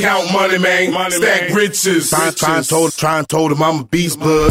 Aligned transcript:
Count 0.00 0.32
money, 0.32 0.56
man. 0.56 0.94
Money, 0.94 1.10
Stack 1.16 1.48
man. 1.48 1.54
riches. 1.54 2.08
Try, 2.08 2.30
try, 2.30 2.56
and 2.56 2.66
told, 2.66 2.92
try 2.94 3.22
told 3.22 3.52
him 3.52 3.62
I'm 3.62 3.80
a 3.80 3.84
beast, 3.84 4.18
bud. 4.18 4.50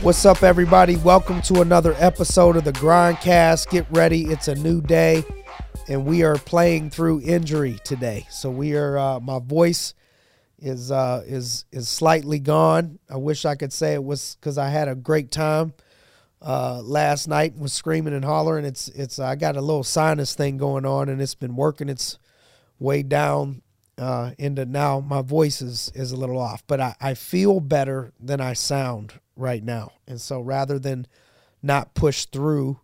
What's 0.00 0.24
up, 0.24 0.44
everybody? 0.44 0.94
Welcome 0.94 1.42
to 1.42 1.60
another 1.60 1.92
episode 1.98 2.54
of 2.54 2.62
the 2.62 2.72
Grindcast. 2.72 3.68
Get 3.68 3.84
ready, 3.90 4.26
it's 4.26 4.46
a 4.46 4.54
new 4.54 4.80
day, 4.80 5.24
and 5.88 6.06
we 6.06 6.22
are 6.22 6.36
playing 6.36 6.90
through 6.90 7.22
injury 7.22 7.80
today. 7.82 8.28
So 8.30 8.48
we 8.48 8.76
are. 8.76 8.96
Uh, 8.96 9.18
my 9.18 9.40
voice 9.40 9.92
is 10.60 10.92
uh, 10.92 11.24
is 11.26 11.64
is 11.72 11.88
slightly 11.88 12.38
gone. 12.38 13.00
I 13.10 13.16
wish 13.16 13.44
I 13.44 13.56
could 13.56 13.72
say 13.72 13.94
it 13.94 14.04
was 14.04 14.36
because 14.38 14.56
I 14.56 14.68
had 14.68 14.86
a 14.86 14.94
great 14.94 15.32
time 15.32 15.74
uh, 16.40 16.80
last 16.80 17.26
night. 17.26 17.58
Was 17.58 17.72
screaming 17.72 18.14
and 18.14 18.24
hollering. 18.24 18.66
It's 18.66 18.86
it's 18.86 19.18
I 19.18 19.34
got 19.34 19.56
a 19.56 19.60
little 19.60 19.82
sinus 19.82 20.36
thing 20.36 20.58
going 20.58 20.86
on, 20.86 21.08
and 21.08 21.20
it's 21.20 21.34
been 21.34 21.56
working 21.56 21.88
its 21.88 22.20
way 22.78 23.02
down 23.02 23.62
uh, 23.98 24.32
into 24.38 24.64
now. 24.64 25.00
My 25.00 25.22
voice 25.22 25.62
is 25.62 25.90
is 25.94 26.12
a 26.12 26.16
little 26.16 26.38
off, 26.38 26.62
but 26.66 26.80
I, 26.80 26.94
I 27.00 27.14
feel 27.14 27.60
better 27.60 28.12
than 28.20 28.40
I 28.40 28.52
sound 28.52 29.20
right 29.36 29.62
now. 29.62 29.92
And 30.06 30.20
so 30.20 30.40
rather 30.40 30.78
than 30.78 31.06
not 31.62 31.94
push 31.94 32.26
through 32.26 32.80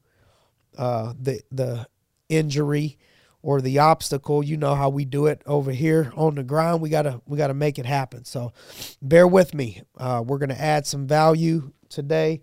uh, 0.77 1.15
the 1.19 1.43
the 1.51 1.87
injury 2.29 2.99
or 3.43 3.61
the 3.61 3.79
obstacle, 3.79 4.45
you 4.45 4.57
know 4.57 4.75
how 4.75 4.89
we 4.89 5.05
do 5.05 5.27
it 5.27 5.43
over 5.47 5.73
here 5.73 6.13
on 6.17 6.37
the 6.37 6.45
ground. 6.45 6.81
We 6.81 6.89
gotta 6.89 7.21
we 7.27 7.37
gotta 7.39 7.55
make 7.55 7.79
it 7.79 7.87
happen. 7.87 8.25
So 8.25 8.53
bear 9.01 9.27
with 9.27 9.55
me. 9.55 9.83
Uh, 9.97 10.23
we're 10.25 10.39
gonna 10.39 10.55
add 10.55 10.87
some 10.87 11.07
value 11.07 11.73
today 11.89 12.41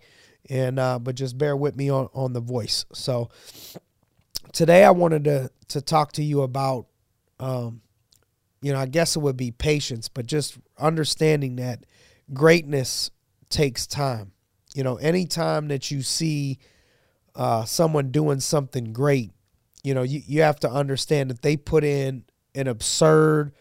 and 0.48 0.78
uh, 0.78 0.98
but 0.98 1.14
just 1.14 1.36
bear 1.36 1.56
with 1.56 1.76
me 1.76 1.90
on 1.90 2.08
on 2.14 2.32
the 2.32 2.40
voice. 2.40 2.84
So 2.92 3.30
today 4.52 4.84
I 4.84 4.90
wanted 4.90 5.24
to 5.24 5.50
to 5.68 5.80
talk 5.80 6.12
to 6.12 6.24
you 6.24 6.42
about, 6.42 6.86
um, 7.38 7.80
you 8.62 8.72
know, 8.72 8.78
I 8.78 8.86
guess 8.86 9.16
it 9.16 9.20
would 9.20 9.36
be 9.36 9.50
patience, 9.50 10.08
but 10.08 10.26
just 10.26 10.58
understanding 10.78 11.56
that 11.56 11.84
greatness 12.32 13.10
takes 13.48 13.86
time. 13.86 14.32
You 14.74 14.84
know, 14.84 14.96
anytime 14.96 15.68
that 15.68 15.90
you 15.90 16.02
see 16.02 16.58
uh, 17.34 17.64
someone 17.64 18.10
doing 18.10 18.40
something 18.40 18.92
great, 18.92 19.32
you 19.82 19.94
know, 19.94 20.02
you, 20.02 20.22
you 20.26 20.42
have 20.42 20.60
to 20.60 20.70
understand 20.70 21.30
that 21.30 21.42
they 21.42 21.56
put 21.56 21.84
in 21.84 22.24
an 22.54 22.68
absurd 22.68 23.52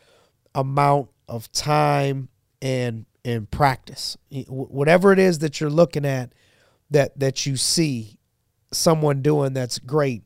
amount 0.53 1.09
of 1.27 1.52
time 1.52 2.29
and 2.61 3.05
and 3.25 3.49
practice. 3.49 4.17
Whatever 4.47 5.13
it 5.13 5.19
is 5.19 5.39
that 5.39 5.59
you're 5.59 5.69
looking 5.69 6.05
at, 6.05 6.33
that 6.89 7.17
that 7.19 7.45
you 7.45 7.57
see 7.57 8.17
someone 8.71 9.21
doing 9.21 9.53
that's 9.53 9.79
great 9.79 10.25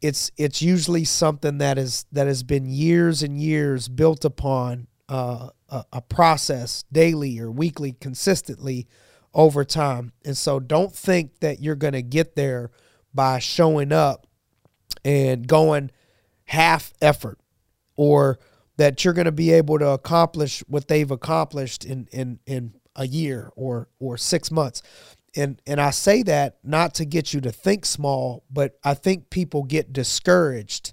it's 0.00 0.30
it's 0.36 0.62
usually 0.62 1.04
something 1.04 1.58
that 1.58 1.78
is 1.78 2.06
that 2.12 2.26
has 2.26 2.42
been 2.42 2.66
years 2.66 3.22
and 3.22 3.40
years 3.40 3.88
built 3.88 4.24
upon 4.24 4.86
uh, 5.08 5.48
a, 5.68 5.84
a, 5.94 6.00
process 6.02 6.84
daily 6.92 7.38
or 7.40 7.50
weekly 7.50 7.92
consistently 7.92 8.86
over 9.32 9.64
time. 9.64 10.12
And 10.24 10.36
so 10.36 10.60
don't 10.60 10.94
think 10.94 11.40
that 11.40 11.60
you're 11.60 11.74
going 11.74 11.94
to 11.94 12.02
get 12.02 12.36
there 12.36 12.70
by 13.14 13.38
showing 13.38 13.90
up 13.90 14.26
and 15.04 15.46
going 15.46 15.90
half 16.44 16.92
effort 17.00 17.38
or 17.96 18.38
that 18.76 19.04
you're 19.04 19.14
going 19.14 19.24
to 19.24 19.32
be 19.32 19.50
able 19.52 19.78
to 19.78 19.88
accomplish 19.88 20.62
what 20.68 20.88
they've 20.88 21.10
accomplished 21.10 21.84
in 21.84 22.06
in 22.12 22.38
in 22.46 22.74
a 22.94 23.06
year 23.06 23.50
or 23.54 23.88
or 23.98 24.16
6 24.16 24.50
months 24.50 24.82
and 25.38 25.62
and 25.66 25.80
I 25.80 25.90
say 25.90 26.22
that 26.24 26.58
not 26.62 26.94
to 26.94 27.04
get 27.04 27.32
you 27.32 27.40
to 27.42 27.52
think 27.52 27.86
small, 27.86 28.44
but 28.50 28.78
I 28.84 28.94
think 28.94 29.30
people 29.30 29.62
get 29.62 29.92
discouraged 29.92 30.92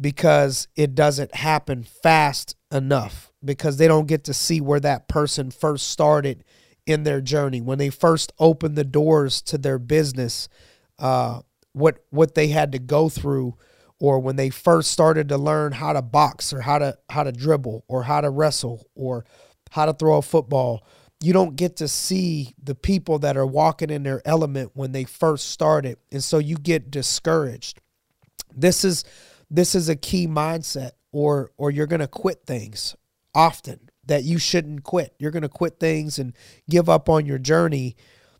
because 0.00 0.68
it 0.76 0.94
doesn't 0.94 1.34
happen 1.34 1.82
fast 1.84 2.56
enough 2.72 3.32
because 3.44 3.76
they 3.76 3.88
don't 3.88 4.06
get 4.06 4.24
to 4.24 4.34
see 4.34 4.60
where 4.60 4.80
that 4.80 5.08
person 5.08 5.50
first 5.50 5.88
started 5.88 6.44
in 6.86 7.04
their 7.04 7.20
journey. 7.20 7.60
When 7.60 7.78
they 7.78 7.90
first 7.90 8.32
opened 8.38 8.76
the 8.76 8.84
doors 8.84 9.42
to 9.42 9.58
their 9.58 9.78
business 9.78 10.48
uh, 11.00 11.40
what 11.72 12.04
what 12.10 12.34
they 12.34 12.48
had 12.48 12.72
to 12.72 12.78
go 12.78 13.08
through 13.08 13.56
or 13.98 14.18
when 14.18 14.36
they 14.36 14.50
first 14.50 14.90
started 14.90 15.28
to 15.28 15.38
learn 15.38 15.72
how 15.72 15.92
to 15.92 16.02
box 16.02 16.52
or 16.52 16.60
how 16.60 16.78
to 16.78 16.96
how 17.08 17.22
to 17.22 17.32
dribble 17.32 17.84
or 17.88 18.04
how 18.04 18.20
to 18.20 18.30
wrestle 18.30 18.86
or 18.94 19.24
how 19.70 19.86
to 19.86 19.92
throw 19.92 20.18
a 20.18 20.22
football 20.22 20.84
you 21.22 21.32
don't 21.32 21.56
get 21.56 21.76
to 21.76 21.88
see 21.88 22.54
the 22.62 22.74
people 22.74 23.18
that 23.20 23.36
are 23.36 23.46
walking 23.46 23.90
in 23.90 24.02
their 24.02 24.22
element 24.24 24.70
when 24.74 24.92
they 24.92 25.04
first 25.04 25.48
started. 25.50 25.98
And 26.10 26.24
so 26.24 26.38
you 26.38 26.56
get 26.56 26.90
discouraged. 26.90 27.80
This 28.54 28.84
is 28.84 29.04
this 29.50 29.74
is 29.74 29.88
a 29.88 29.96
key 29.96 30.26
mindset 30.26 30.92
or 31.12 31.50
or 31.56 31.70
you're 31.70 31.86
going 31.86 32.00
to 32.00 32.08
quit 32.08 32.44
things 32.46 32.96
often 33.34 33.90
that 34.06 34.24
you 34.24 34.38
shouldn't 34.38 34.82
quit. 34.82 35.14
You're 35.18 35.30
going 35.30 35.42
to 35.42 35.48
quit 35.48 35.78
things 35.78 36.18
and 36.18 36.34
give 36.68 36.88
up 36.88 37.08
on 37.08 37.26
your 37.26 37.38
journey 37.38 37.96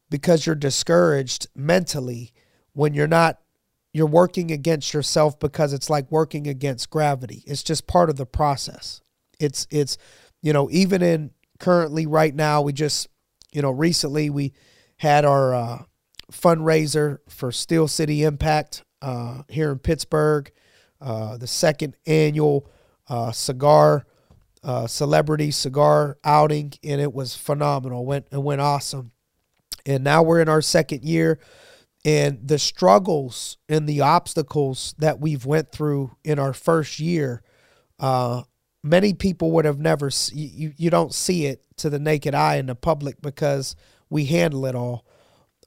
because 0.09 0.47
you're 0.47 0.57
discouraged 0.57 1.49
mentally 1.55 2.33
when 2.73 2.95
you're 2.95 3.07
not 3.07 3.41
you're 3.93 4.07
working 4.07 4.51
against 4.51 4.95
yourself 4.95 5.39
because 5.39 5.73
it's 5.73 5.91
like 5.91 6.11
working 6.11 6.47
against 6.47 6.91
gravity. 6.91 7.43
It's 7.47 7.63
just 7.63 7.87
part 7.87 8.09
of 8.09 8.17
the 8.17 8.27
process. 8.27 9.03
It's 9.39 9.67
it's 9.71 9.99
you 10.43 10.53
know 10.53 10.69
even 10.71 11.03
in 11.03 11.31
currently 11.61 12.07
right 12.07 12.35
now 12.35 12.61
we 12.61 12.73
just 12.73 13.09
you 13.53 13.63
know 13.63 13.71
recently 13.71 14.31
we 14.31 14.53
had 14.97 15.25
our 15.25 15.55
uh, 15.55 15.83
fundraiser 16.33 17.19
for 17.29 17.53
steel 17.53 17.87
city 17.87 18.25
impact 18.25 18.83
uh, 19.03 19.43
here 19.49 19.71
in 19.71 19.79
pittsburgh 19.79 20.51
uh, 21.01 21.37
the 21.37 21.47
second 21.47 21.97
annual 22.07 22.69
uh, 23.09 23.31
cigar 23.33 24.05
uh, 24.63 24.87
celebrity 24.87 25.51
cigar 25.51 26.19
outing 26.25 26.73
and 26.85 27.01
it 27.01 27.13
was 27.13 27.35
phenomenal 27.35 28.05
went 28.05 28.27
it 28.31 28.43
went 28.43 28.61
awesome. 28.61 29.13
And 29.87 30.05
now 30.05 30.23
we're 30.23 30.41
in 30.41 30.49
our 30.49 30.61
second 30.61 31.03
year 31.03 31.41
and 32.05 32.47
the 32.47 32.59
struggles 32.59 33.57
and 33.69 33.89
the 33.89 34.03
obstacles 34.03 34.95
that 34.99 35.19
we've 35.19 35.47
went 35.47 35.73
through 35.73 36.17
in 36.23 36.39
our 36.39 36.53
first 36.53 37.01
year 37.01 37.43
uh, 37.99 38.43
many 38.83 39.15
people 39.15 39.51
would 39.53 39.65
have 39.65 39.79
never 39.79 40.11
you, 40.33 40.73
you 40.77 40.91
don't 40.91 41.15
see 41.15 41.47
it 41.47 41.63
to 41.77 41.91
the 41.91 41.99
naked 41.99 42.35
eye 42.35 42.57
in 42.57 42.67
the 42.67 42.75
public 42.75 43.21
because 43.21 43.77
we 44.09 44.27
handle 44.27 44.67
it 44.67 44.75
all. 44.75 45.07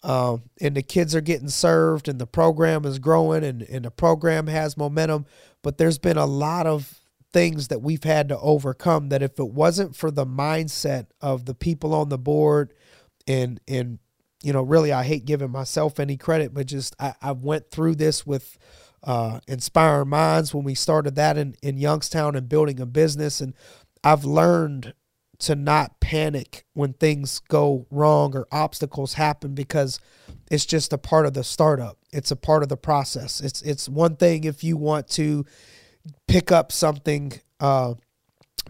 Um, 0.03 0.44
and 0.59 0.75
the 0.75 0.81
kids 0.81 1.16
are 1.16 1.22
getting 1.22 1.47
served 1.47 2.09
and 2.09 2.19
the 2.19 2.28
program 2.28 2.84
is 2.84 3.00
growing 3.00 3.46
and, 3.46 3.62
and 3.62 3.85
the 3.85 3.91
program 3.91 4.47
has 4.47 4.75
momentum 4.75 5.25
but 5.62 5.78
there's 5.78 5.97
been 5.97 6.18
a 6.18 6.25
lot 6.25 6.68
of 6.68 7.00
things 7.31 7.69
that 7.69 7.81
we've 7.81 8.03
had 8.03 8.29
to 8.29 8.40
overcome 8.40 9.09
that 9.09 9.23
if 9.23 9.40
it 9.40 9.50
wasn't 9.50 9.96
for 9.96 10.12
the 10.12 10.25
mindset 10.25 11.07
of 11.19 11.46
the 11.46 11.56
people 11.56 11.96
on 11.96 12.09
the 12.09 12.18
board 12.18 12.73
and 13.28 13.59
and 13.68 13.97
you 14.44 14.53
know 14.53 14.62
really 14.62 14.91
i 14.91 15.03
hate 15.03 15.25
giving 15.25 15.50
myself 15.50 16.00
any 16.00 16.16
credit 16.16 16.53
but 16.53 16.68
just 16.68 16.96
i, 17.00 17.13
I 17.22 17.31
went 17.31 17.72
through 17.72 17.96
this 17.96 18.28
with 18.28 18.57
uh, 19.03 19.40
Inspiring 19.47 20.09
Minds 20.09 20.53
when 20.53 20.64
we 20.64 20.75
started 20.75 21.16
that 21.16 21.38
in, 21.38 21.56
in 21.62 21.78
Youngstown 21.78 22.36
and 22.36 22.47
building 22.47 22.80
a 22.80 22.86
business. 22.86 23.41
And 23.41 23.53
I've 24.03 24.25
learned 24.25 24.94
to 25.40 25.56
not 25.56 26.00
panic 26.00 26.66
when 26.74 26.94
things 26.94 27.40
go 27.50 27.86
wrong 27.91 28.36
or 28.36 28.47
obstacles 28.52 29.16
happen 29.16 29.53
because 29.53 30.00
it's 30.50 30.66
just 30.66 30.94
a 30.94 30.97
part 30.97 31.25
of 31.25 31.34
the 31.34 31.44
startup. 31.44 31.97
It's 32.14 32.31
a 32.31 32.36
part 32.36 32.64
of 32.64 32.69
the 32.69 32.78
process. 32.78 33.41
It's 33.41 33.62
it's 33.62 33.90
one 33.90 34.16
thing 34.16 34.46
if 34.46 34.64
you 34.64 34.78
want 34.78 35.09
to 35.09 35.46
pick 36.28 36.52
up 36.52 36.72
something 36.72 37.34
uh, 37.59 37.96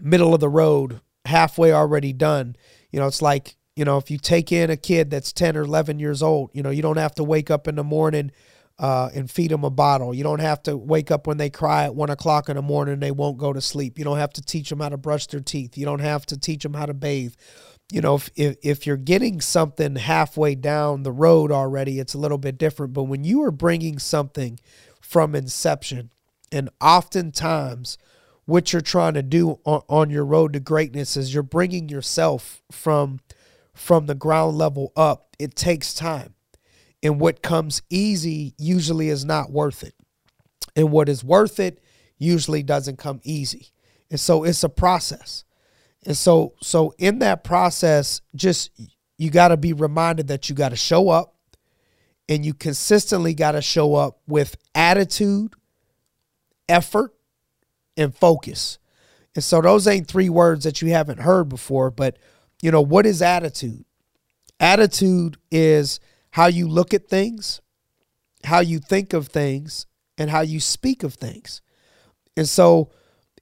middle 0.00 0.34
of 0.34 0.40
the 0.40 0.48
road, 0.48 1.00
halfway 1.26 1.72
already 1.72 2.12
done. 2.12 2.56
You 2.90 2.98
know, 2.98 3.06
it's 3.06 3.22
like 3.22 3.56
you 3.76 3.84
know 3.84 3.98
if 3.98 4.10
you 4.10 4.18
take 4.18 4.50
in 4.50 4.70
a 4.70 4.76
kid 4.76 5.10
that's 5.10 5.32
ten 5.32 5.56
or 5.56 5.62
eleven 5.62 6.00
years 6.00 6.22
old. 6.22 6.50
You 6.54 6.62
know, 6.62 6.70
you 6.70 6.82
don't 6.82 6.98
have 6.98 7.14
to 7.16 7.24
wake 7.24 7.50
up 7.50 7.68
in 7.68 7.76
the 7.76 7.84
morning 7.84 8.32
uh, 8.78 9.08
and 9.14 9.30
feed 9.30 9.50
them 9.50 9.64
a 9.64 9.70
bottle. 9.70 10.14
You 10.14 10.24
don't 10.24 10.40
have 10.40 10.62
to 10.64 10.76
wake 10.76 11.10
up 11.10 11.26
when 11.26 11.36
they 11.36 11.50
cry 11.50 11.84
at 11.84 11.94
one 11.94 12.10
o'clock 12.10 12.48
in 12.48 12.56
the 12.56 12.62
morning 12.62 12.98
they 12.98 13.12
won't 13.12 13.38
go 13.38 13.52
to 13.52 13.60
sleep. 13.60 13.98
You 13.98 14.04
don't 14.04 14.18
have 14.18 14.32
to 14.34 14.42
teach 14.42 14.68
them 14.68 14.80
how 14.80 14.88
to 14.88 14.96
brush 14.96 15.26
their 15.26 15.40
teeth. 15.40 15.78
You 15.78 15.84
don't 15.84 16.00
have 16.00 16.26
to 16.26 16.38
teach 16.38 16.64
them 16.64 16.74
how 16.74 16.86
to 16.86 16.94
bathe. 16.94 17.34
You 17.92 18.00
know, 18.00 18.16
if, 18.16 18.30
if, 18.34 18.56
if 18.62 18.86
you're 18.86 18.96
getting 18.96 19.40
something 19.40 19.96
halfway 19.96 20.54
down 20.54 21.02
the 21.02 21.12
road 21.12 21.52
already, 21.52 22.00
it's 22.00 22.14
a 22.14 22.18
little 22.18 22.38
bit 22.38 22.58
different. 22.58 22.92
But 22.94 23.04
when 23.04 23.22
you 23.22 23.42
are 23.42 23.52
bringing 23.52 23.98
something 23.98 24.58
from 25.00 25.34
inception, 25.34 26.10
and 26.50 26.70
oftentimes 26.80 27.98
what 28.46 28.72
you're 28.72 28.82
trying 28.82 29.14
to 29.14 29.22
do 29.22 29.60
on, 29.64 29.82
on 29.88 30.10
your 30.10 30.24
road 30.24 30.52
to 30.54 30.60
greatness 30.60 31.16
is 31.16 31.32
you're 31.32 31.42
bringing 31.42 31.88
yourself 31.88 32.62
from 32.70 33.20
from 33.74 34.06
the 34.06 34.14
ground 34.14 34.56
level 34.56 34.92
up. 34.94 35.34
It 35.38 35.56
takes 35.56 35.94
time 35.94 36.33
and 37.04 37.20
what 37.20 37.42
comes 37.42 37.82
easy 37.90 38.54
usually 38.58 39.10
is 39.10 39.24
not 39.26 39.52
worth 39.52 39.84
it. 39.84 39.94
And 40.74 40.90
what 40.90 41.08
is 41.08 41.22
worth 41.22 41.60
it 41.60 41.80
usually 42.18 42.62
doesn't 42.62 42.98
come 42.98 43.20
easy. 43.22 43.68
And 44.10 44.18
so 44.18 44.42
it's 44.42 44.64
a 44.64 44.68
process. 44.70 45.44
And 46.06 46.16
so 46.16 46.54
so 46.60 46.94
in 46.98 47.18
that 47.20 47.44
process 47.44 48.22
just 48.34 48.70
you 49.18 49.30
got 49.30 49.48
to 49.48 49.56
be 49.56 49.72
reminded 49.72 50.28
that 50.28 50.48
you 50.48 50.54
got 50.54 50.70
to 50.70 50.76
show 50.76 51.10
up 51.10 51.36
and 52.28 52.44
you 52.44 52.54
consistently 52.54 53.34
got 53.34 53.52
to 53.52 53.62
show 53.62 53.94
up 53.94 54.18
with 54.26 54.56
attitude, 54.74 55.54
effort, 56.68 57.14
and 57.96 58.14
focus. 58.14 58.78
And 59.34 59.44
so 59.44 59.60
those 59.60 59.86
ain't 59.86 60.08
three 60.08 60.30
words 60.30 60.64
that 60.64 60.80
you 60.80 60.88
haven't 60.90 61.20
heard 61.20 61.48
before, 61.48 61.90
but 61.90 62.18
you 62.62 62.70
know, 62.70 62.80
what 62.80 63.04
is 63.04 63.20
attitude? 63.20 63.84
Attitude 64.58 65.36
is 65.50 66.00
how 66.34 66.46
you 66.46 66.66
look 66.66 66.92
at 66.92 67.06
things, 67.06 67.60
how 68.42 68.58
you 68.58 68.80
think 68.80 69.12
of 69.12 69.28
things, 69.28 69.86
and 70.18 70.30
how 70.30 70.40
you 70.40 70.58
speak 70.58 71.04
of 71.04 71.14
things. 71.14 71.62
And 72.36 72.48
so 72.48 72.90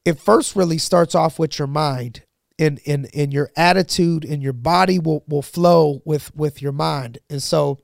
it 0.04 0.20
first 0.20 0.54
really 0.54 0.76
starts 0.76 1.14
off 1.14 1.38
with 1.38 1.58
your 1.58 1.68
mind 1.68 2.24
and 2.58 2.78
in 2.84 3.06
in 3.06 3.32
your 3.32 3.50
attitude 3.56 4.26
and 4.26 4.42
your 4.42 4.52
body 4.52 4.98
will 4.98 5.24
will 5.26 5.40
flow 5.40 6.02
with 6.04 6.36
with 6.36 6.60
your 6.60 6.72
mind. 6.72 7.16
And 7.30 7.42
so 7.42 7.80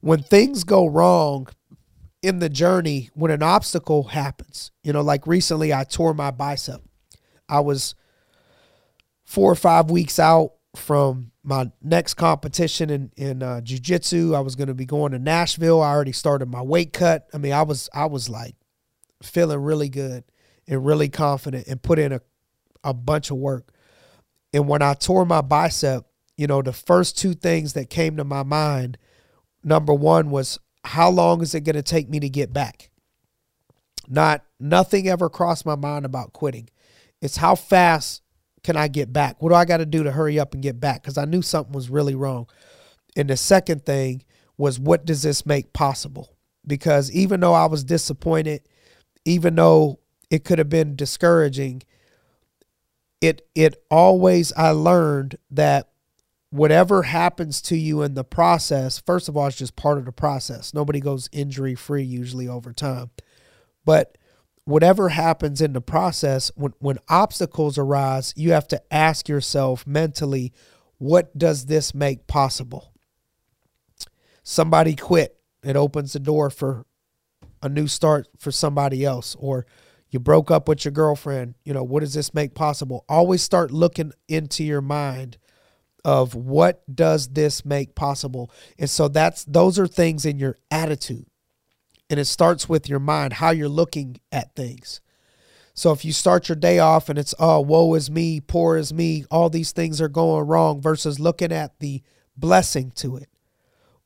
when 0.00 0.22
things 0.22 0.64
go 0.64 0.86
wrong 0.86 1.48
in 2.22 2.38
the 2.38 2.48
journey, 2.48 3.10
when 3.12 3.30
an 3.30 3.42
obstacle 3.42 4.04
happens, 4.04 4.70
you 4.82 4.94
know, 4.94 5.02
like 5.02 5.26
recently 5.26 5.74
I 5.74 5.84
tore 5.84 6.14
my 6.14 6.30
bicep. 6.30 6.80
I 7.50 7.60
was 7.60 7.94
four 9.24 9.52
or 9.52 9.56
five 9.56 9.90
weeks 9.90 10.18
out 10.18 10.52
from 10.74 11.32
my 11.44 11.70
next 11.82 12.14
competition 12.14 12.90
in 12.90 13.12
in 13.16 13.42
uh, 13.42 13.60
jiu-jitsu. 13.60 14.34
I 14.34 14.40
was 14.40 14.56
going 14.56 14.68
to 14.68 14.74
be 14.74 14.86
going 14.86 15.12
to 15.12 15.18
Nashville. 15.18 15.82
I 15.82 15.90
already 15.90 16.12
started 16.12 16.48
my 16.48 16.62
weight 16.62 16.92
cut. 16.92 17.28
I 17.32 17.38
mean, 17.38 17.52
I 17.52 17.62
was 17.62 17.88
I 17.94 18.06
was 18.06 18.28
like 18.28 18.56
feeling 19.22 19.60
really 19.60 19.88
good 19.88 20.24
and 20.66 20.84
really 20.84 21.08
confident 21.08 21.66
and 21.68 21.82
put 21.82 21.98
in 21.98 22.12
a 22.12 22.20
a 22.82 22.94
bunch 22.94 23.30
of 23.30 23.36
work. 23.36 23.72
And 24.52 24.68
when 24.68 24.82
I 24.82 24.94
tore 24.94 25.24
my 25.24 25.40
bicep, 25.40 26.06
you 26.36 26.46
know, 26.46 26.62
the 26.62 26.72
first 26.72 27.18
two 27.18 27.34
things 27.34 27.72
that 27.74 27.90
came 27.90 28.16
to 28.16 28.24
my 28.24 28.42
mind, 28.42 28.98
number 29.62 29.94
one 29.94 30.30
was 30.30 30.58
how 30.84 31.10
long 31.10 31.42
is 31.42 31.54
it 31.54 31.62
going 31.62 31.76
to 31.76 31.82
take 31.82 32.08
me 32.08 32.20
to 32.20 32.28
get 32.28 32.52
back? 32.52 32.90
Not 34.08 34.44
nothing 34.60 35.08
ever 35.08 35.28
crossed 35.30 35.64
my 35.64 35.76
mind 35.76 36.04
about 36.04 36.32
quitting. 36.32 36.68
It's 37.20 37.38
how 37.38 37.54
fast 37.54 38.22
can 38.64 38.76
I 38.76 38.88
get 38.88 39.12
back? 39.12 39.40
What 39.40 39.50
do 39.50 39.54
I 39.54 39.64
got 39.64 39.76
to 39.76 39.86
do 39.86 40.02
to 40.02 40.10
hurry 40.10 40.40
up 40.40 40.54
and 40.54 40.62
get 40.62 40.80
back? 40.80 41.02
Because 41.02 41.18
I 41.18 41.26
knew 41.26 41.42
something 41.42 41.72
was 41.72 41.90
really 41.90 42.14
wrong. 42.14 42.48
And 43.14 43.30
the 43.30 43.36
second 43.36 43.84
thing 43.86 44.24
was, 44.56 44.80
what 44.80 45.04
does 45.04 45.22
this 45.22 45.46
make 45.46 45.72
possible? 45.72 46.34
Because 46.66 47.12
even 47.12 47.40
though 47.40 47.52
I 47.52 47.66
was 47.66 47.84
disappointed, 47.84 48.62
even 49.24 49.54
though 49.54 50.00
it 50.30 50.44
could 50.44 50.58
have 50.58 50.70
been 50.70 50.96
discouraging, 50.96 51.82
it 53.20 53.46
it 53.54 53.82
always 53.90 54.52
I 54.54 54.70
learned 54.70 55.36
that 55.50 55.90
whatever 56.50 57.02
happens 57.02 57.60
to 57.62 57.76
you 57.76 58.02
in 58.02 58.14
the 58.14 58.24
process, 58.24 58.98
first 58.98 59.28
of 59.28 59.36
all, 59.36 59.46
it's 59.46 59.56
just 59.56 59.76
part 59.76 59.98
of 59.98 60.04
the 60.04 60.12
process. 60.12 60.72
Nobody 60.72 61.00
goes 61.00 61.28
injury 61.32 61.74
free 61.74 62.02
usually 62.02 62.48
over 62.48 62.72
time. 62.72 63.10
But 63.84 64.16
whatever 64.64 65.10
happens 65.10 65.60
in 65.60 65.72
the 65.72 65.80
process, 65.80 66.50
when, 66.54 66.72
when 66.78 66.98
obstacles 67.08 67.78
arise, 67.78 68.32
you 68.36 68.52
have 68.52 68.68
to 68.68 68.82
ask 68.92 69.28
yourself 69.28 69.86
mentally, 69.86 70.52
what 70.98 71.36
does 71.36 71.66
this 71.66 71.94
make 71.94 72.26
possible? 72.26 72.92
Somebody 74.42 74.94
quit. 74.94 75.36
It 75.62 75.76
opens 75.76 76.12
the 76.12 76.20
door 76.20 76.50
for 76.50 76.86
a 77.62 77.68
new 77.68 77.86
start 77.86 78.28
for 78.38 78.50
somebody 78.50 79.04
else. 79.04 79.34
Or 79.38 79.66
you 80.10 80.18
broke 80.18 80.50
up 80.50 80.68
with 80.68 80.84
your 80.84 80.92
girlfriend. 80.92 81.54
You 81.64 81.74
know, 81.74 81.82
what 81.82 82.00
does 82.00 82.14
this 82.14 82.34
make 82.34 82.54
possible? 82.54 83.04
Always 83.08 83.42
start 83.42 83.70
looking 83.70 84.12
into 84.28 84.64
your 84.64 84.82
mind 84.82 85.38
of 86.04 86.34
what 86.34 86.82
does 86.94 87.28
this 87.28 87.64
make 87.64 87.94
possible? 87.94 88.50
And 88.78 88.90
so 88.90 89.08
that's 89.08 89.44
those 89.44 89.78
are 89.78 89.86
things 89.86 90.26
in 90.26 90.38
your 90.38 90.58
attitude 90.70 91.26
and 92.10 92.20
it 92.20 92.26
starts 92.26 92.68
with 92.68 92.88
your 92.88 92.98
mind, 92.98 93.34
how 93.34 93.50
you're 93.50 93.68
looking 93.68 94.18
at 94.30 94.54
things. 94.54 95.00
So 95.74 95.90
if 95.92 96.04
you 96.04 96.12
start 96.12 96.48
your 96.48 96.56
day 96.56 96.78
off 96.78 97.08
and 97.08 97.18
it's, 97.18 97.34
oh, 97.38 97.60
woe 97.60 97.94
is 97.94 98.10
me, 98.10 98.40
poor 98.40 98.76
is 98.76 98.92
me, 98.92 99.24
all 99.30 99.50
these 99.50 99.72
things 99.72 100.00
are 100.00 100.08
going 100.08 100.46
wrong, 100.46 100.80
versus 100.80 101.18
looking 101.18 101.50
at 101.50 101.78
the 101.80 102.02
blessing 102.36 102.92
to 102.96 103.16
it. 103.16 103.28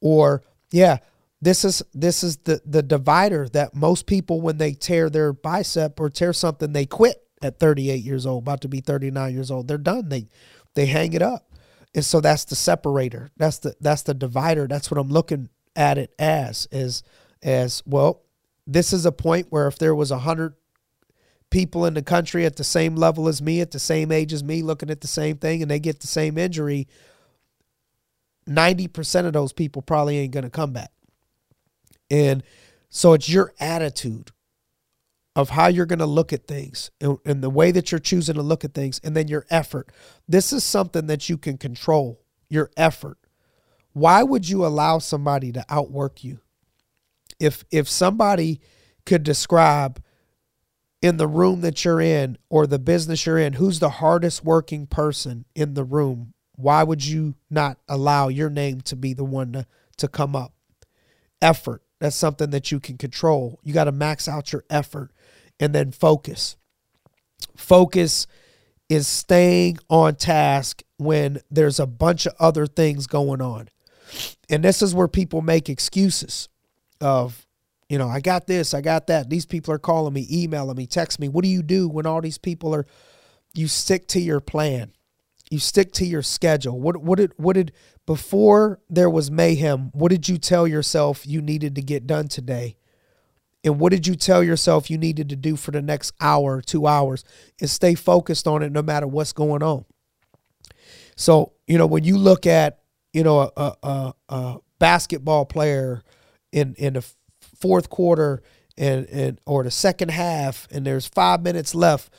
Or, 0.00 0.42
yeah, 0.70 0.98
this 1.40 1.64
is 1.64 1.82
this 1.94 2.24
is 2.24 2.38
the 2.38 2.60
the 2.66 2.82
divider 2.82 3.48
that 3.50 3.74
most 3.74 4.06
people 4.06 4.40
when 4.40 4.58
they 4.58 4.72
tear 4.72 5.08
their 5.08 5.32
bicep 5.32 6.00
or 6.00 6.10
tear 6.10 6.32
something, 6.32 6.72
they 6.72 6.86
quit 6.86 7.22
at 7.42 7.60
38 7.60 8.02
years 8.02 8.26
old, 8.26 8.42
about 8.42 8.60
to 8.62 8.68
be 8.68 8.80
39 8.80 9.32
years 9.32 9.50
old. 9.50 9.68
They're 9.68 9.78
done. 9.78 10.08
They 10.08 10.28
they 10.74 10.86
hang 10.86 11.12
it 11.12 11.22
up. 11.22 11.52
And 11.94 12.04
so 12.04 12.20
that's 12.20 12.44
the 12.44 12.56
separator. 12.56 13.30
That's 13.36 13.58
the 13.58 13.74
that's 13.80 14.02
the 14.02 14.14
divider. 14.14 14.66
That's 14.66 14.90
what 14.90 14.98
I'm 14.98 15.10
looking 15.10 15.48
at 15.76 15.96
it 15.96 16.12
as 16.18 16.66
is 16.72 17.02
as 17.42 17.82
well. 17.86 18.22
This 18.66 18.92
is 18.92 19.06
a 19.06 19.12
point 19.12 19.46
where 19.50 19.66
if 19.66 19.78
there 19.78 19.94
was 19.94 20.10
a 20.10 20.18
hundred 20.18 20.54
people 21.50 21.86
in 21.86 21.94
the 21.94 22.02
country 22.02 22.44
at 22.44 22.56
the 22.56 22.64
same 22.64 22.94
level 22.94 23.28
as 23.28 23.40
me, 23.40 23.60
at 23.60 23.70
the 23.70 23.78
same 23.78 24.12
age 24.12 24.32
as 24.32 24.44
me, 24.44 24.62
looking 24.62 24.90
at 24.90 25.00
the 25.00 25.08
same 25.08 25.38
thing, 25.38 25.62
and 25.62 25.70
they 25.70 25.78
get 25.78 26.00
the 26.00 26.06
same 26.06 26.36
injury, 26.36 26.86
ninety 28.46 28.88
percent 28.88 29.26
of 29.26 29.32
those 29.32 29.52
people 29.52 29.82
probably 29.82 30.18
ain't 30.18 30.32
gonna 30.32 30.50
come 30.50 30.72
back. 30.72 30.90
And 32.10 32.42
so 32.90 33.12
it's 33.12 33.28
your 33.28 33.54
attitude 33.60 34.30
of 35.36 35.50
how 35.50 35.68
you're 35.68 35.86
going 35.86 36.00
to 36.00 36.06
look 36.06 36.32
at 36.32 36.48
things 36.48 36.90
and, 37.00 37.16
and, 37.24 37.44
the 37.44 37.50
way 37.50 37.70
that 37.70 37.92
you're 37.92 38.00
choosing 38.00 38.34
to 38.34 38.42
look 38.42 38.64
at 38.64 38.74
things, 38.74 39.00
and 39.04 39.14
then 39.14 39.28
your 39.28 39.46
effort. 39.50 39.92
This 40.26 40.52
is 40.52 40.64
something 40.64 41.06
that 41.06 41.28
you 41.28 41.38
can 41.38 41.58
control 41.58 42.20
your 42.48 42.70
effort. 42.76 43.18
Why 43.92 44.24
would 44.24 44.48
you 44.48 44.66
allow 44.66 44.98
somebody 44.98 45.52
to 45.52 45.64
outwork 45.68 46.24
you? 46.24 46.40
If 47.38 47.64
if 47.70 47.88
somebody 47.88 48.60
could 49.06 49.22
describe 49.22 50.02
in 51.00 51.16
the 51.16 51.28
room 51.28 51.60
that 51.60 51.84
you're 51.84 52.00
in 52.00 52.36
or 52.50 52.66
the 52.66 52.78
business 52.78 53.24
you're 53.24 53.38
in 53.38 53.54
who's 53.54 53.78
the 53.78 53.90
hardest 53.90 54.44
working 54.44 54.86
person 54.86 55.44
in 55.54 55.74
the 55.74 55.84
room? 55.84 56.34
Why 56.56 56.82
would 56.82 57.04
you 57.04 57.36
not 57.48 57.78
allow 57.88 58.28
your 58.28 58.50
name 58.50 58.80
to 58.82 58.96
be 58.96 59.12
the 59.12 59.24
one 59.24 59.52
to, 59.52 59.66
to 59.98 60.08
come 60.08 60.34
up? 60.34 60.52
Effort. 61.40 61.82
That's 62.00 62.16
something 62.16 62.50
that 62.50 62.72
you 62.72 62.80
can 62.80 62.96
control. 62.96 63.60
You 63.62 63.72
got 63.72 63.84
to 63.84 63.92
max 63.92 64.28
out 64.28 64.52
your 64.52 64.64
effort 64.68 65.12
and 65.60 65.72
then 65.72 65.92
focus. 65.92 66.56
Focus 67.56 68.26
is 68.88 69.06
staying 69.06 69.78
on 69.88 70.16
task 70.16 70.82
when 70.96 71.40
there's 71.50 71.78
a 71.78 71.86
bunch 71.86 72.26
of 72.26 72.34
other 72.40 72.66
things 72.66 73.06
going 73.06 73.40
on. 73.40 73.68
And 74.48 74.64
this 74.64 74.82
is 74.82 74.94
where 74.94 75.08
people 75.08 75.42
make 75.42 75.68
excuses 75.68 76.48
of, 77.00 77.46
you 77.88 77.98
know, 77.98 78.08
I 78.08 78.20
got 78.20 78.46
this, 78.46 78.74
I 78.74 78.80
got 78.80 79.06
that. 79.06 79.30
These 79.30 79.46
people 79.46 79.72
are 79.72 79.78
calling 79.78 80.12
me, 80.12 80.26
emailing 80.30 80.76
me, 80.76 80.86
text 80.86 81.18
me. 81.18 81.28
What 81.28 81.42
do 81.42 81.48
you 81.48 81.62
do 81.62 81.88
when 81.88 82.06
all 82.06 82.20
these 82.20 82.38
people 82.38 82.74
are? 82.74 82.86
You 83.54 83.66
stick 83.66 84.06
to 84.08 84.20
your 84.20 84.40
plan. 84.40 84.92
You 85.50 85.58
stick 85.58 85.92
to 85.94 86.04
your 86.04 86.22
schedule. 86.22 86.78
What 86.78 86.98
what 86.98 87.16
did 87.16 87.32
what 87.36 87.54
did 87.54 87.72
before 88.06 88.80
there 88.90 89.08
was 89.08 89.30
mayhem? 89.30 89.90
What 89.94 90.10
did 90.10 90.28
you 90.28 90.36
tell 90.36 90.68
yourself 90.68 91.26
you 91.26 91.40
needed 91.40 91.74
to 91.76 91.82
get 91.82 92.06
done 92.06 92.28
today? 92.28 92.76
And 93.64 93.80
what 93.80 93.90
did 93.90 94.06
you 94.06 94.14
tell 94.14 94.42
yourself 94.42 94.90
you 94.90 94.98
needed 94.98 95.30
to 95.30 95.36
do 95.36 95.56
for 95.56 95.70
the 95.70 95.82
next 95.82 96.12
hour, 96.20 96.60
two 96.60 96.86
hours, 96.86 97.24
and 97.60 97.68
stay 97.68 97.94
focused 97.94 98.46
on 98.46 98.62
it 98.62 98.70
no 98.70 98.82
matter 98.82 99.06
what's 99.06 99.32
going 99.32 99.62
on. 99.62 99.84
So 101.16 101.54
you 101.66 101.78
know 101.78 101.86
when 101.86 102.04
you 102.04 102.18
look 102.18 102.46
at 102.46 102.80
you 103.12 103.24
know 103.24 103.50
a, 103.56 103.72
a, 103.82 104.14
a 104.28 104.58
basketball 104.78 105.46
player 105.46 106.02
in 106.52 106.74
in 106.74 106.94
the 106.94 107.04
fourth 107.60 107.90
quarter 107.90 108.42
and 108.76 109.06
and 109.06 109.40
or 109.46 109.64
the 109.64 109.70
second 109.70 110.10
half 110.10 110.68
and 110.70 110.86
there's 110.86 111.06
five 111.06 111.42
minutes 111.42 111.74
left 111.74 112.12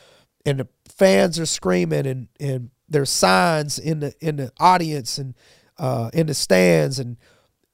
and 0.45 0.59
the 0.59 0.67
fans 0.87 1.39
are 1.39 1.45
screaming 1.45 2.05
and 2.05 2.27
and 2.39 2.69
there's 2.87 3.09
signs 3.09 3.79
in 3.79 3.99
the 3.99 4.13
in 4.19 4.37
the 4.37 4.51
audience 4.59 5.17
and 5.17 5.35
uh, 5.77 6.09
in 6.13 6.27
the 6.27 6.33
stands 6.33 6.99
and 6.99 7.17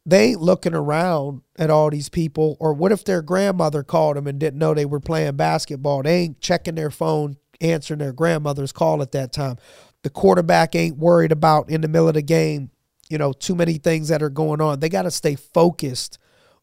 they 0.05 0.29
ain't 0.29 0.41
looking 0.41 0.75
around 0.75 1.41
at 1.57 1.71
all 1.71 1.89
these 1.89 2.09
people 2.09 2.55
or 2.59 2.73
what 2.73 2.91
if 2.91 3.03
their 3.03 3.23
grandmother 3.23 3.81
called 3.81 4.15
them 4.15 4.27
and 4.27 4.39
didn't 4.39 4.59
know 4.59 4.75
they 4.75 4.85
were 4.85 4.99
playing 4.99 5.35
basketball? 5.35 6.03
They 6.03 6.19
ain't 6.19 6.39
checking 6.39 6.75
their 6.75 6.91
phone 6.91 7.37
answering 7.59 7.97
their 7.97 8.13
grandmother's 8.13 8.71
call 8.71 9.01
at 9.01 9.13
that 9.13 9.33
time. 9.33 9.57
The 10.03 10.11
quarterback 10.11 10.75
ain't 10.75 10.97
worried 10.97 11.31
about 11.31 11.71
in 11.71 11.81
the 11.81 11.87
middle 11.87 12.07
of 12.07 12.13
the 12.13 12.21
game 12.21 12.69
you 13.09 13.17
know 13.17 13.33
too 13.33 13.55
many 13.55 13.73
things 13.73 14.09
that 14.09 14.21
are 14.21 14.29
going 14.29 14.61
on. 14.61 14.79
They 14.79 14.89
got 14.89 15.03
to 15.03 15.11
stay 15.11 15.35
focused 15.35 16.17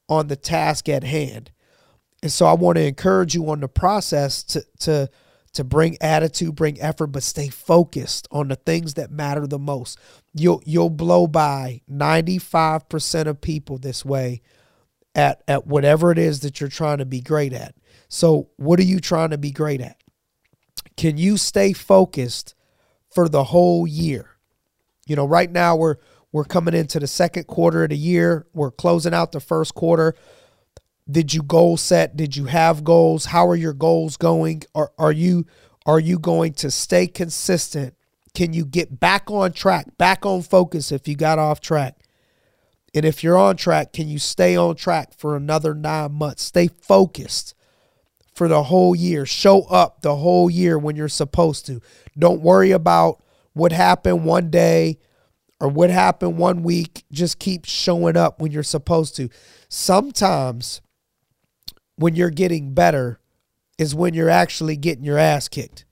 on 0.09 0.28
the 0.28 0.37
task 0.37 0.88
at 0.88 1.04
hand. 1.04 1.50
And 2.23 2.32
so 2.32 2.47
I 2.47 2.54
want 2.54 2.76
to 2.76 2.87
encourage 2.87 3.35
you 3.35 3.49
on 3.50 3.61
the 3.61 3.68
process 3.68 4.42
to 4.44 4.64
to 4.80 5.11
to 5.54 5.64
bring 5.64 5.99
attitude, 6.00 6.54
bring 6.54 6.80
effort, 6.80 7.09
but 7.09 7.23
stay 7.23 7.49
focused 7.49 8.26
on 8.30 8.49
the 8.49 8.56
things 8.56 8.94
that 8.94 9.11
matter 9.11 9.47
the 9.47 9.59
most. 9.59 9.99
You'll 10.35 10.62
you'll 10.64 10.90
blow 10.90 11.26
by 11.26 11.82
95% 11.90 13.26
of 13.26 13.40
people 13.40 13.78
this 13.78 14.04
way 14.04 14.40
at 15.14 15.42
at 15.47 15.66
whatever 15.66 16.11
it 16.11 16.18
is 16.18 16.40
that 16.40 16.61
you're 16.61 16.71
trying 16.71 16.99
to 16.99 17.04
be 17.04 17.21
great 17.21 17.52
at. 17.52 17.75
So, 18.09 18.50
what 18.56 18.78
are 18.78 18.85
you 18.85 19.00
trying 19.00 19.30
to 19.30 19.38
be 19.38 19.50
great 19.50 19.80
at? 19.80 19.97
Can 20.97 21.18
you 21.18 21.37
stay 21.37 21.73
focused 21.73 22.54
for 23.11 23.28
the 23.28 23.44
whole 23.44 23.87
year? 23.87 24.30
You 25.06 25.16
know, 25.16 25.26
right 25.26 25.50
now 25.50 25.76
we're 25.76 25.97
we're 26.32 26.44
coming 26.44 26.74
into 26.74 26.98
the 26.98 27.06
second 27.06 27.46
quarter 27.46 27.84
of 27.84 27.90
the 27.90 27.96
year. 27.96 28.46
We're 28.54 28.70
closing 28.70 29.12
out 29.12 29.32
the 29.32 29.40
first 29.40 29.74
quarter. 29.74 30.14
Did 31.10 31.34
you 31.34 31.42
goal 31.42 31.76
set? 31.76 32.16
Did 32.16 32.36
you 32.36 32.46
have 32.46 32.84
goals? 32.84 33.26
How 33.26 33.46
are 33.48 33.56
your 33.56 33.74
goals 33.74 34.16
going? 34.16 34.62
Are 34.74 34.92
are 34.98 35.12
you 35.12 35.46
Are 35.84 36.00
you 36.00 36.18
going 36.18 36.54
to 36.54 36.70
stay 36.70 37.06
consistent? 37.06 37.94
Can 38.34 38.54
you 38.54 38.64
get 38.64 38.98
back 38.98 39.30
on 39.30 39.52
track, 39.52 39.98
back 39.98 40.24
on 40.24 40.40
focus 40.40 40.90
if 40.90 41.06
you 41.06 41.16
got 41.16 41.38
off 41.38 41.60
track? 41.60 41.98
And 42.94 43.04
if 43.04 43.22
you're 43.22 43.36
on 43.36 43.56
track, 43.56 43.92
can 43.92 44.08
you 44.08 44.18
stay 44.18 44.56
on 44.56 44.76
track 44.76 45.12
for 45.14 45.36
another 45.36 45.74
nine 45.74 46.12
months? 46.12 46.42
Stay 46.42 46.68
focused 46.68 47.54
for 48.34 48.48
the 48.48 48.64
whole 48.64 48.94
year. 48.94 49.26
Show 49.26 49.62
up 49.64 50.00
the 50.00 50.16
whole 50.16 50.50
year 50.50 50.78
when 50.78 50.96
you're 50.96 51.08
supposed 51.08 51.66
to. 51.66 51.80
Don't 52.18 52.40
worry 52.40 52.70
about 52.70 53.22
what 53.52 53.72
happened 53.72 54.24
one 54.24 54.50
day 54.50 54.98
or 55.62 55.69
what 55.69 55.90
happened 55.90 56.37
one 56.37 56.64
week. 56.64 57.04
Just 57.12 57.38
keep 57.38 57.64
showing 57.64 58.16
up 58.16 58.40
when 58.40 58.50
you're 58.50 58.64
supposed 58.64 59.14
to. 59.16 59.28
Sometimes 59.69 60.83
when 61.95 62.16
you're 62.16 62.31
getting 62.31 62.75
better 62.75 63.21
is 63.78 63.95
when 63.95 64.12
you're 64.12 64.28
actually 64.28 64.76
getting 64.76 65.04
your 65.04 65.19
ass 65.19 65.47
kicked. 65.49 65.85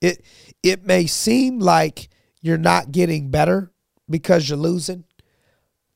It 0.00 0.22
it 0.64 0.84
may 0.84 1.06
seem 1.06 1.60
like 1.60 2.08
you're 2.42 2.58
not 2.58 2.90
getting 2.90 3.30
better 3.30 3.70
because 4.10 4.48
you're 4.48 4.58
losing, 4.58 5.04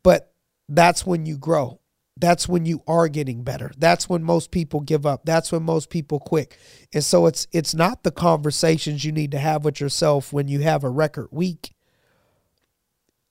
but 0.05 0.33
that's 0.69 1.05
when 1.05 1.27
you 1.27 1.37
grow. 1.37 1.81
That's 2.17 2.49
when 2.49 2.67
you 2.67 2.83
are 2.87 3.09
getting 3.09 3.43
better. 3.43 3.73
That's 3.77 4.09
when 4.09 4.23
most 4.23 4.53
people 4.53 4.81
give 4.81 5.07
up. 5.07 5.25
That's 5.25 5.51
when 5.51 5.65
most 5.65 5.91
people 5.91 6.21
quit. 6.21 6.57
And 6.95 7.03
so 7.03 7.27
it's 7.27 7.49
it's 7.53 7.75
not 7.75 8.05
the 8.05 8.13
conversations 8.13 9.05
you 9.05 9.11
need 9.11 9.33
to 9.33 9.39
have 9.41 9.65
with 9.65 9.81
yourself 9.81 10.33
when 10.33 10.47
you 10.47 10.61
have 10.61 10.85
a 10.85 10.89
record 10.89 11.29
week. 11.33 11.73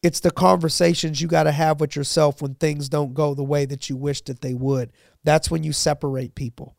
It's 0.03 0.19
the 0.19 0.31
conversations 0.31 1.21
you 1.21 1.27
got 1.27 1.43
to 1.43 1.51
have 1.51 1.79
with 1.79 1.95
yourself 1.95 2.41
when 2.41 2.55
things 2.55 2.87
don't 2.87 3.13
go 3.13 3.33
the 3.33 3.43
way 3.43 3.65
that 3.65 3.89
you 3.89 3.97
wish 3.97 4.21
that 4.21 4.41
they 4.41 4.53
would. 4.53 4.91
That's 5.23 5.49
when 5.49 5.63
you 5.63 5.73
separate 5.73 6.35
people. 6.35 6.75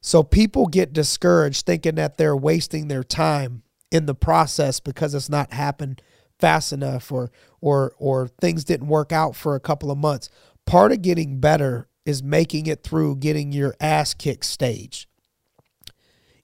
So 0.00 0.22
people 0.22 0.66
get 0.66 0.92
discouraged 0.92 1.66
thinking 1.66 1.96
that 1.96 2.16
they're 2.16 2.36
wasting 2.36 2.88
their 2.88 3.02
time 3.02 3.62
in 3.90 4.06
the 4.06 4.14
process 4.14 4.78
because 4.78 5.14
it's 5.14 5.28
not 5.28 5.52
happened 5.52 6.00
fast 6.38 6.72
enough 6.72 7.10
or 7.10 7.30
or 7.60 7.92
or 7.98 8.28
things 8.40 8.64
didn't 8.64 8.88
work 8.88 9.10
out 9.10 9.34
for 9.34 9.54
a 9.54 9.60
couple 9.60 9.90
of 9.90 9.98
months. 9.98 10.28
Part 10.64 10.92
of 10.92 11.02
getting 11.02 11.40
better 11.40 11.88
is 12.04 12.22
making 12.22 12.66
it 12.66 12.84
through 12.84 13.16
getting 13.16 13.52
your 13.52 13.74
ass 13.80 14.14
kicked 14.14 14.44
stage. 14.44 15.08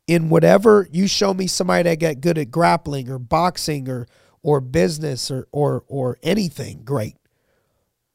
In 0.08 0.28
whatever 0.28 0.88
you 0.90 1.06
show 1.06 1.32
me 1.32 1.46
somebody 1.46 1.84
that 1.84 2.00
got 2.00 2.20
good 2.20 2.38
at 2.38 2.50
grappling 2.50 3.08
or 3.08 3.20
boxing 3.20 3.88
or 3.88 4.08
or 4.42 4.60
business 4.60 5.30
or 5.30 5.46
or 5.52 5.84
or 5.88 6.18
anything 6.22 6.82
great. 6.84 7.16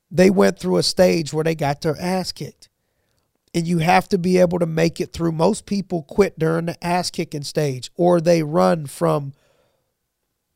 They 0.10 0.30
went 0.30 0.60
through 0.60 0.78
a 0.78 0.84
stage 0.84 1.34
where 1.34 1.44
they 1.44 1.56
got 1.56 1.82
their 1.82 2.00
ass 2.00 2.32
kicked. 2.32 2.70
And 3.54 3.66
you 3.66 3.80
have 3.80 4.08
to 4.10 4.18
be 4.18 4.38
able 4.38 4.60
to 4.60 4.66
make 4.66 5.02
it 5.02 5.14
through. 5.14 5.32
Most 5.32 5.66
people 5.66 6.04
quit 6.04 6.38
during 6.38 6.66
the 6.66 6.86
ass 6.86 7.10
kicking 7.10 7.44
stage 7.44 7.92
or 7.96 8.22
they 8.22 8.44
run 8.44 8.86
from 8.86 9.34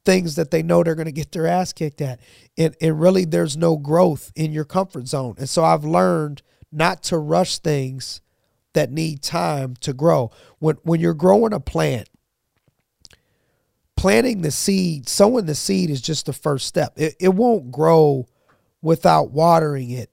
things 0.05 0.35
that 0.35 0.51
they 0.51 0.61
know 0.63 0.83
they're 0.83 0.95
going 0.95 1.05
to 1.05 1.11
get 1.11 1.31
their 1.31 1.47
ass 1.47 1.73
kicked 1.73 2.01
at. 2.01 2.19
And, 2.57 2.75
and 2.81 2.99
really, 2.99 3.25
there's 3.25 3.57
no 3.57 3.77
growth 3.77 4.31
in 4.35 4.51
your 4.51 4.65
comfort 4.65 5.07
zone. 5.07 5.35
And 5.37 5.49
so 5.49 5.63
I've 5.63 5.85
learned 5.85 6.41
not 6.71 7.03
to 7.03 7.17
rush 7.17 7.59
things 7.59 8.21
that 8.73 8.91
need 8.91 9.21
time 9.21 9.75
to 9.81 9.93
grow. 9.93 10.31
When, 10.59 10.77
when 10.83 10.99
you're 10.99 11.13
growing 11.13 11.53
a 11.53 11.59
plant, 11.59 12.09
planting 14.01 14.41
the 14.41 14.49
seed, 14.49 15.07
sowing 15.07 15.45
the 15.45 15.53
seed 15.53 15.91
is 15.91 16.01
just 16.01 16.25
the 16.25 16.33
first 16.33 16.65
step. 16.65 16.91
It, 16.95 17.15
it 17.19 17.35
won't 17.35 17.71
grow 17.71 18.25
without 18.81 19.29
watering 19.29 19.91
it 19.91 20.09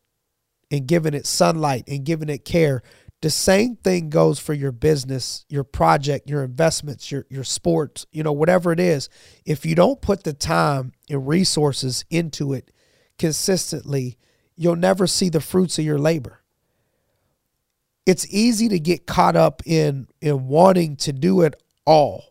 and 0.71 0.87
giving 0.87 1.14
it 1.14 1.25
sunlight 1.25 1.85
and 1.88 2.04
giving 2.04 2.28
it 2.28 2.45
care. 2.45 2.83
The 3.23 3.30
same 3.30 3.76
thing 3.76 4.11
goes 4.11 4.38
for 4.38 4.52
your 4.52 4.73
business, 4.73 5.47
your 5.49 5.64
project, 5.64 6.28
your 6.28 6.45
investments, 6.45 7.11
your 7.11 7.25
your 7.30 7.45
sports, 7.45 8.04
you 8.12 8.23
know, 8.23 8.30
whatever 8.30 8.73
it 8.73 8.78
is. 8.78 9.09
If 9.47 9.64
you 9.64 9.75
don't 9.75 10.02
put 10.02 10.23
the 10.23 10.35
time 10.35 10.92
and 11.09 11.26
resources 11.26 12.04
into 12.11 12.52
it 12.52 12.71
consistently, 13.18 14.18
you'll 14.54 14.76
never 14.76 15.07
see 15.07 15.30
the 15.30 15.40
fruits 15.40 15.78
of 15.78 15.87
your 15.87 15.99
labor. 15.99 16.42
It's 18.04 18.26
easy 18.28 18.68
to 18.68 18.78
get 18.78 19.07
caught 19.07 19.35
up 19.35 19.62
in 19.64 20.09
in 20.21 20.47
wanting 20.47 20.97
to 20.97 21.12
do 21.14 21.40
it 21.40 21.54
all 21.87 22.27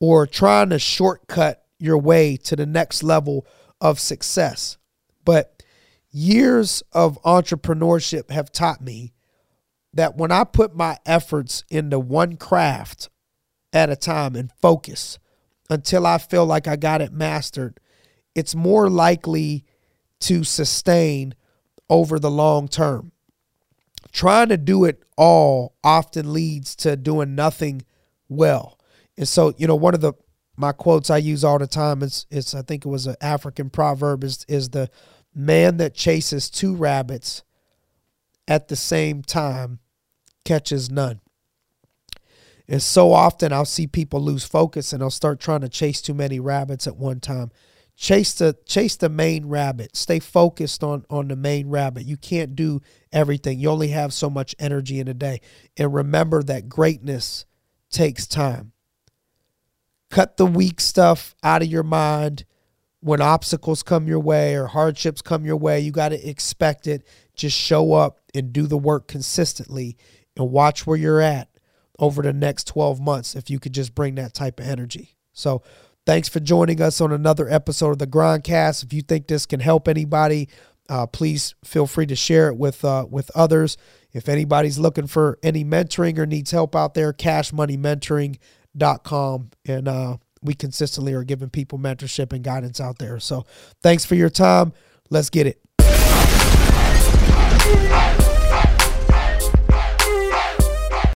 or 0.00 0.26
trying 0.26 0.70
to 0.70 0.78
shortcut 0.78 1.64
your 1.78 1.98
way 1.98 2.36
to 2.36 2.56
the 2.56 2.66
next 2.66 3.02
level 3.02 3.46
of 3.80 4.00
success. 4.00 4.76
But 5.24 5.62
years 6.10 6.82
of 6.92 7.22
entrepreneurship 7.22 8.30
have 8.30 8.52
taught 8.52 8.80
me 8.80 9.12
that 9.92 10.16
when 10.16 10.30
I 10.32 10.44
put 10.44 10.74
my 10.74 10.98
efforts 11.06 11.64
into 11.70 11.98
one 11.98 12.36
craft 12.36 13.08
at 13.72 13.90
a 13.90 13.96
time 13.96 14.36
and 14.36 14.52
focus 14.60 15.18
until 15.70 16.06
I 16.06 16.18
feel 16.18 16.46
like 16.46 16.66
I 16.66 16.76
got 16.76 17.00
it 17.02 17.12
mastered, 17.12 17.78
it's 18.34 18.54
more 18.54 18.88
likely 18.88 19.64
to 20.20 20.44
sustain 20.44 21.34
over 21.88 22.18
the 22.18 22.30
long 22.30 22.68
term. 22.68 23.12
Trying 24.12 24.48
to 24.48 24.56
do 24.56 24.84
it 24.84 25.02
all 25.16 25.74
often 25.84 26.32
leads 26.32 26.74
to 26.76 26.96
doing 26.96 27.34
nothing 27.34 27.82
well. 28.28 28.77
And 29.18 29.26
so, 29.26 29.52
you 29.58 29.66
know, 29.66 29.74
one 29.74 29.94
of 29.94 30.00
the 30.00 30.14
my 30.56 30.72
quotes 30.72 31.10
I 31.10 31.18
use 31.18 31.44
all 31.44 31.58
the 31.58 31.66
time 31.66 32.02
is 32.02 32.24
is 32.30 32.54
I 32.54 32.62
think 32.62 32.86
it 32.86 32.88
was 32.88 33.06
an 33.06 33.16
African 33.20 33.68
proverb 33.68 34.24
is 34.24 34.46
is 34.48 34.70
the 34.70 34.88
man 35.34 35.76
that 35.78 35.94
chases 35.94 36.48
two 36.48 36.74
rabbits 36.74 37.42
at 38.46 38.68
the 38.68 38.76
same 38.76 39.22
time 39.22 39.80
catches 40.44 40.88
none. 40.88 41.20
And 42.68 42.82
so 42.82 43.12
often 43.12 43.52
I'll 43.52 43.64
see 43.64 43.88
people 43.88 44.22
lose 44.22 44.44
focus 44.44 44.92
and 44.92 45.02
they'll 45.02 45.10
start 45.10 45.40
trying 45.40 45.62
to 45.62 45.68
chase 45.68 46.00
too 46.00 46.14
many 46.14 46.38
rabbits 46.38 46.86
at 46.86 46.96
one 46.96 47.18
time. 47.18 47.50
Chase 47.96 48.34
the 48.34 48.56
chase 48.66 48.94
the 48.94 49.08
main 49.08 49.46
rabbit. 49.46 49.96
Stay 49.96 50.20
focused 50.20 50.84
on 50.84 51.04
on 51.10 51.26
the 51.26 51.34
main 51.34 51.68
rabbit. 51.68 52.04
You 52.04 52.16
can't 52.16 52.54
do 52.54 52.80
everything. 53.12 53.58
You 53.58 53.70
only 53.70 53.88
have 53.88 54.12
so 54.12 54.30
much 54.30 54.54
energy 54.60 55.00
in 55.00 55.08
a 55.08 55.14
day. 55.14 55.40
And 55.76 55.92
remember 55.92 56.44
that 56.44 56.68
greatness 56.68 57.46
takes 57.90 58.24
time. 58.24 58.72
Cut 60.10 60.36
the 60.36 60.46
weak 60.46 60.80
stuff 60.80 61.34
out 61.42 61.62
of 61.62 61.68
your 61.68 61.82
mind 61.82 62.44
when 63.00 63.20
obstacles 63.20 63.82
come 63.82 64.08
your 64.08 64.20
way 64.20 64.56
or 64.56 64.66
hardships 64.66 65.22
come 65.22 65.44
your 65.44 65.56
way, 65.56 65.80
you 65.80 65.92
got 65.92 66.08
to 66.10 66.28
expect 66.28 66.86
it. 66.86 67.06
Just 67.34 67.56
show 67.56 67.94
up 67.94 68.20
and 68.34 68.52
do 68.52 68.66
the 68.66 68.78
work 68.78 69.06
consistently 69.06 69.96
and 70.36 70.50
watch 70.50 70.86
where 70.86 70.96
you're 70.96 71.20
at 71.20 71.48
over 71.98 72.22
the 72.22 72.32
next 72.32 72.66
12 72.66 73.00
months 73.00 73.34
if 73.34 73.50
you 73.50 73.58
could 73.58 73.72
just 73.72 73.94
bring 73.94 74.16
that 74.16 74.34
type 74.34 74.60
of 74.60 74.66
energy. 74.66 75.16
So, 75.32 75.62
thanks 76.06 76.28
for 76.28 76.40
joining 76.40 76.80
us 76.82 77.00
on 77.00 77.12
another 77.12 77.48
episode 77.48 77.90
of 77.90 77.98
the 77.98 78.06
Grindcast. 78.06 78.82
If 78.82 78.92
you 78.92 79.02
think 79.02 79.28
this 79.28 79.46
can 79.46 79.60
help 79.60 79.86
anybody, 79.86 80.48
uh, 80.88 81.06
please 81.06 81.54
feel 81.64 81.86
free 81.86 82.06
to 82.06 82.16
share 82.16 82.48
it 82.48 82.56
with 82.56 82.84
uh, 82.84 83.06
with 83.08 83.30
others. 83.36 83.76
If 84.12 84.28
anybody's 84.28 84.78
looking 84.78 85.06
for 85.06 85.38
any 85.42 85.64
mentoring 85.64 86.18
or 86.18 86.26
needs 86.26 86.50
help 86.50 86.74
out 86.74 86.94
there, 86.94 87.12
cashmoneymentoring.com 88.78 89.50
and 89.66 89.88
uh, 89.88 90.16
we 90.42 90.54
consistently 90.54 91.12
are 91.14 91.24
giving 91.24 91.50
people 91.50 91.78
mentorship 91.78 92.32
and 92.32 92.42
guidance 92.44 92.80
out 92.80 92.98
there. 92.98 93.18
So 93.20 93.44
thanks 93.82 94.04
for 94.04 94.14
your 94.14 94.30
time. 94.30 94.72
Let's 95.10 95.30
get 95.30 95.46
it. 95.46 96.37